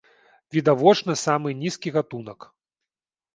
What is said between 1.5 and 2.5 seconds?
нізкі гатунак.